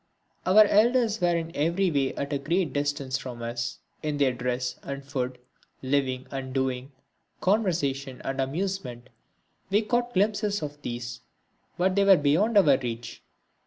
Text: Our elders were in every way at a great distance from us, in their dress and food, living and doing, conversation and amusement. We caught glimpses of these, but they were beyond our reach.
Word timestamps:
Our 0.47 0.65
elders 0.65 1.21
were 1.21 1.37
in 1.37 1.51
every 1.55 1.91
way 1.91 2.15
at 2.15 2.33
a 2.33 2.39
great 2.39 2.73
distance 2.73 3.19
from 3.19 3.43
us, 3.43 3.77
in 4.01 4.17
their 4.17 4.33
dress 4.33 4.79
and 4.81 5.05
food, 5.05 5.37
living 5.83 6.25
and 6.31 6.55
doing, 6.55 6.91
conversation 7.39 8.19
and 8.25 8.41
amusement. 8.41 9.09
We 9.69 9.83
caught 9.83 10.15
glimpses 10.15 10.63
of 10.63 10.81
these, 10.81 11.21
but 11.77 11.95
they 11.95 12.03
were 12.03 12.17
beyond 12.17 12.57
our 12.57 12.79
reach. 12.79 13.21